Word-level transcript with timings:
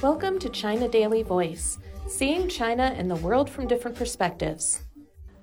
Welcome 0.00 0.38
to 0.38 0.48
China 0.48 0.86
Daily 0.86 1.24
Voice, 1.24 1.80
seeing 2.06 2.48
China 2.48 2.94
and 2.96 3.10
the 3.10 3.16
world 3.16 3.50
from 3.50 3.66
different 3.66 3.96
perspectives. 3.96 4.84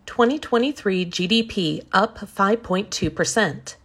2023 0.05 1.05
GDP 1.08 1.85
up 1.92 2.20
5.2%. 2.20 3.76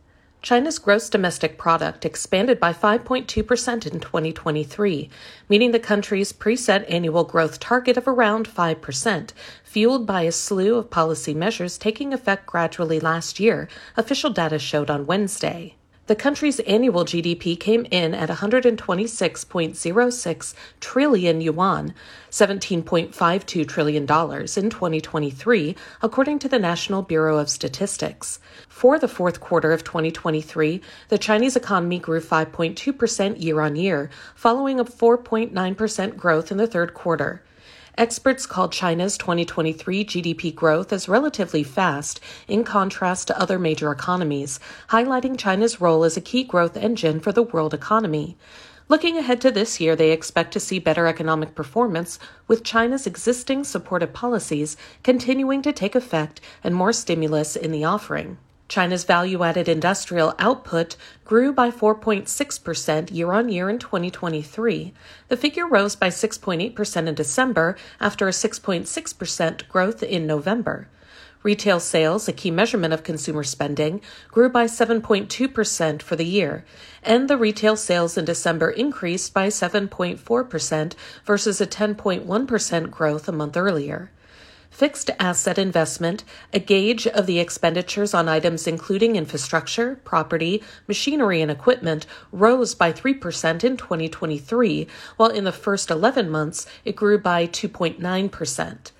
China's 0.42 0.78
gross 0.78 1.10
domestic 1.10 1.58
product 1.58 2.04
expanded 2.04 2.60
by 2.60 2.72
5.2% 2.72 3.92
in 3.92 3.98
2023, 3.98 5.10
meeting 5.48 5.72
the 5.72 5.80
country's 5.80 6.32
preset 6.32 6.84
annual 6.88 7.24
growth 7.24 7.58
target 7.58 7.96
of 7.96 8.06
around 8.06 8.48
5%, 8.48 9.32
fueled 9.64 10.06
by 10.06 10.22
a 10.22 10.30
slew 10.30 10.76
of 10.76 10.88
policy 10.88 11.34
measures 11.34 11.78
taking 11.78 12.14
effect 12.14 12.46
gradually 12.46 13.00
last 13.00 13.40
year, 13.40 13.68
official 13.96 14.30
data 14.30 14.60
showed 14.60 14.88
on 14.88 15.04
Wednesday. 15.04 15.74
The 16.10 16.16
country's 16.16 16.58
annual 16.58 17.04
GDP 17.04 17.56
came 17.56 17.86
in 17.88 18.14
at 18.14 18.30
126.06 18.30 20.54
trillion 20.80 21.40
yuan, 21.40 21.94
$17.52 22.32 23.68
trillion 23.68 24.02
in 24.02 24.08
2023, 24.08 25.76
according 26.02 26.40
to 26.40 26.48
the 26.48 26.58
National 26.58 27.02
Bureau 27.02 27.38
of 27.38 27.48
Statistics. 27.48 28.40
For 28.68 28.98
the 28.98 29.06
fourth 29.06 29.38
quarter 29.38 29.70
of 29.70 29.84
2023, 29.84 30.80
the 31.10 31.18
Chinese 31.18 31.54
economy 31.54 32.00
grew 32.00 32.20
5.2% 32.20 33.40
year 33.40 33.60
on 33.60 33.76
year, 33.76 34.10
following 34.34 34.80
a 34.80 34.84
4.9% 34.84 36.16
growth 36.16 36.50
in 36.50 36.56
the 36.56 36.66
third 36.66 36.92
quarter. 36.92 37.40
Experts 38.00 38.46
call 38.46 38.70
China's 38.70 39.18
2023 39.18 40.06
GDP 40.06 40.54
growth 40.54 40.90
as 40.90 41.06
relatively 41.06 41.62
fast 41.62 42.18
in 42.48 42.64
contrast 42.64 43.26
to 43.26 43.38
other 43.38 43.58
major 43.58 43.92
economies, 43.92 44.58
highlighting 44.88 45.38
China's 45.38 45.82
role 45.82 46.02
as 46.02 46.16
a 46.16 46.22
key 46.22 46.42
growth 46.42 46.78
engine 46.78 47.20
for 47.20 47.30
the 47.30 47.42
world 47.42 47.74
economy. 47.74 48.38
Looking 48.88 49.18
ahead 49.18 49.38
to 49.42 49.50
this 49.50 49.80
year, 49.80 49.94
they 49.96 50.12
expect 50.12 50.54
to 50.54 50.60
see 50.60 50.78
better 50.78 51.06
economic 51.06 51.54
performance, 51.54 52.18
with 52.48 52.64
China's 52.64 53.06
existing 53.06 53.64
supportive 53.64 54.14
policies 54.14 54.78
continuing 55.02 55.60
to 55.60 55.70
take 55.70 55.94
effect 55.94 56.40
and 56.64 56.74
more 56.74 56.94
stimulus 56.94 57.54
in 57.54 57.70
the 57.70 57.84
offering. 57.84 58.38
China's 58.70 59.02
value 59.02 59.42
added 59.42 59.68
industrial 59.68 60.32
output 60.38 60.94
grew 61.24 61.52
by 61.52 61.72
4.6% 61.72 63.12
year 63.12 63.32
on 63.32 63.48
year 63.48 63.68
in 63.68 63.80
2023. 63.80 64.94
The 65.26 65.36
figure 65.36 65.66
rose 65.66 65.96
by 65.96 66.06
6.8% 66.06 67.08
in 67.08 67.14
December 67.16 67.76
after 67.98 68.28
a 68.28 68.30
6.6% 68.30 69.68
growth 69.68 70.04
in 70.04 70.24
November. 70.24 70.86
Retail 71.42 71.80
sales, 71.80 72.28
a 72.28 72.32
key 72.32 72.52
measurement 72.52 72.94
of 72.94 73.02
consumer 73.02 73.42
spending, 73.42 74.02
grew 74.28 74.48
by 74.48 74.66
7.2% 74.66 76.00
for 76.00 76.14
the 76.14 76.24
year, 76.24 76.64
and 77.02 77.28
the 77.28 77.36
retail 77.36 77.74
sales 77.74 78.16
in 78.16 78.24
December 78.24 78.70
increased 78.70 79.34
by 79.34 79.48
7.4% 79.48 80.92
versus 81.24 81.60
a 81.60 81.66
10.1% 81.66 82.90
growth 82.92 83.28
a 83.28 83.32
month 83.32 83.56
earlier. 83.56 84.12
Fixed 84.70 85.10
asset 85.18 85.58
investment, 85.58 86.24
a 86.54 86.58
gauge 86.58 87.06
of 87.06 87.26
the 87.26 87.38
expenditures 87.38 88.14
on 88.14 88.28
items 88.28 88.66
including 88.66 89.16
infrastructure, 89.16 89.96
property, 90.04 90.62
machinery, 90.86 91.42
and 91.42 91.50
equipment, 91.50 92.06
rose 92.32 92.74
by 92.74 92.92
3% 92.92 93.64
in 93.64 93.76
2023, 93.76 94.86
while 95.16 95.28
in 95.28 95.44
the 95.44 95.52
first 95.52 95.90
11 95.90 96.30
months 96.30 96.66
it 96.84 96.96
grew 96.96 97.18
by 97.18 97.46
2.9%. 97.46 98.92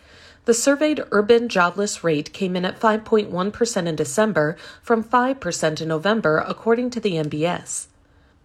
The 0.44 0.54
surveyed 0.54 1.04
urban 1.12 1.48
jobless 1.48 2.02
rate 2.02 2.32
came 2.32 2.56
in 2.56 2.64
at 2.64 2.80
5.1% 2.80 3.86
in 3.86 3.96
December 3.96 4.56
from 4.82 5.04
5% 5.04 5.80
in 5.80 5.88
November, 5.88 6.38
according 6.38 6.90
to 6.90 7.00
the 7.00 7.12
NBS. 7.12 7.86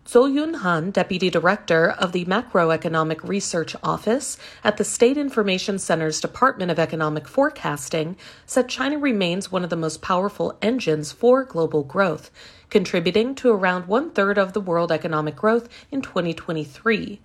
Zhou 0.05 0.31
Yunhan, 0.31 0.93
Deputy 0.93 1.31
Director 1.31 1.89
of 1.89 2.11
the 2.11 2.25
Macroeconomic 2.25 3.27
Research 3.27 3.75
Office 3.81 4.37
at 4.63 4.77
the 4.77 4.83
State 4.83 5.17
Information 5.17 5.79
Center's 5.79 6.21
Department 6.21 6.69
of 6.69 6.77
Economic 6.77 7.27
Forecasting, 7.27 8.15
said 8.45 8.69
China 8.69 8.99
remains 8.99 9.51
one 9.51 9.63
of 9.63 9.71
the 9.71 9.75
most 9.75 10.03
powerful 10.03 10.59
engines 10.61 11.11
for 11.11 11.43
global 11.43 11.81
growth, 11.81 12.29
contributing 12.69 13.33
to 13.33 13.49
around 13.49 13.87
one 13.87 14.11
third 14.11 14.37
of 14.37 14.53
the 14.53 14.61
world 14.61 14.91
economic 14.91 15.35
growth 15.35 15.67
in 15.89 16.03
2023. 16.03 17.19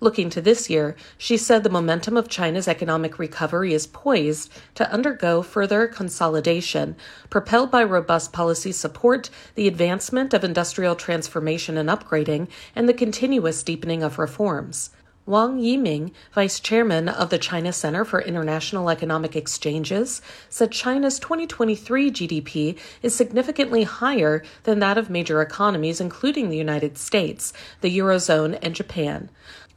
Looking 0.00 0.30
to 0.30 0.40
this 0.40 0.70
year, 0.70 0.94
she 1.16 1.36
said 1.36 1.64
the 1.64 1.70
momentum 1.70 2.16
of 2.16 2.28
China's 2.28 2.68
economic 2.68 3.18
recovery 3.18 3.74
is 3.74 3.88
poised 3.88 4.48
to 4.76 4.88
undergo 4.92 5.42
further 5.42 5.88
consolidation, 5.88 6.94
propelled 7.30 7.72
by 7.72 7.82
robust 7.82 8.32
policy 8.32 8.70
support, 8.70 9.28
the 9.56 9.66
advancement 9.66 10.32
of 10.32 10.44
industrial 10.44 10.94
transformation 10.94 11.76
and 11.76 11.88
upgrading, 11.88 12.46
and 12.76 12.88
the 12.88 12.94
continuous 12.94 13.64
deepening 13.64 14.04
of 14.04 14.20
reforms. 14.20 14.90
Wang 15.26 15.58
Yiming, 15.58 16.12
vice 16.32 16.58
chairman 16.58 17.06
of 17.06 17.28
the 17.28 17.36
China 17.36 17.70
Center 17.70 18.02
for 18.02 18.22
International 18.22 18.88
Economic 18.88 19.36
Exchanges, 19.36 20.22
said 20.48 20.72
China's 20.72 21.18
2023 21.18 22.10
GDP 22.10 22.78
is 23.02 23.14
significantly 23.14 23.82
higher 23.82 24.42
than 24.62 24.78
that 24.78 24.96
of 24.96 25.10
major 25.10 25.42
economies, 25.42 26.00
including 26.00 26.48
the 26.48 26.56
United 26.56 26.96
States, 26.96 27.52
the 27.82 27.98
Eurozone, 27.98 28.58
and 28.62 28.74
Japan. 28.74 29.28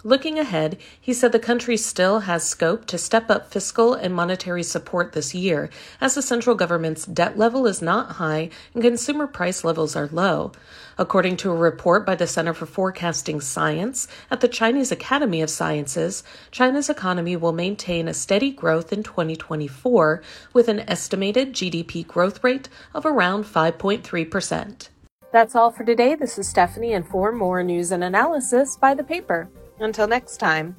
Looking 0.03 0.39
ahead, 0.39 0.79
he 0.99 1.13
said 1.13 1.31
the 1.31 1.37
country 1.37 1.77
still 1.77 2.21
has 2.21 2.43
scope 2.43 2.85
to 2.87 2.97
step 2.97 3.29
up 3.29 3.51
fiscal 3.51 3.93
and 3.93 4.15
monetary 4.15 4.63
support 4.63 5.11
this 5.11 5.35
year, 5.35 5.69
as 5.99 6.15
the 6.15 6.23
central 6.23 6.55
government's 6.55 7.05
debt 7.05 7.37
level 7.37 7.67
is 7.67 7.83
not 7.83 8.13
high 8.13 8.49
and 8.73 8.81
consumer 8.81 9.27
price 9.27 9.63
levels 9.63 9.95
are 9.95 10.09
low. 10.11 10.53
According 10.97 11.37
to 11.37 11.51
a 11.51 11.55
report 11.55 12.03
buy 12.03 12.15
the 12.15 12.25
Center 12.25 12.55
for 12.55 12.65
Forecasting 12.65 13.41
Science 13.41 14.07
at 14.31 14.41
the 14.41 14.47
Chinese 14.47 14.91
Academy 14.91 15.39
of 15.39 15.51
Sciences, 15.51 16.23
China's 16.49 16.89
economy 16.89 17.35
will 17.35 17.53
maintain 17.53 18.07
a 18.07 18.13
steady 18.15 18.51
growth 18.51 18.91
in 18.91 19.03
2024 19.03 20.23
with 20.51 20.67
an 20.67 20.79
estimated 20.89 21.53
GDP 21.53 22.07
growth 22.07 22.43
rate 22.43 22.69
of 22.95 23.05
around 23.05 23.45
5.3%. 23.45 24.89
That's 25.31 25.55
all 25.55 25.69
for 25.71 25.83
today. 25.83 26.15
This 26.15 26.39
is 26.39 26.49
Stephanie, 26.49 26.93
and 26.93 27.07
for 27.07 27.31
more 27.31 27.61
news 27.61 27.91
and 27.91 28.03
analysis, 28.03 28.75
by 28.75 28.95
the 28.95 29.03
paper. 29.03 29.47
Until 29.81 30.07
next 30.07 30.37
time. 30.37 30.75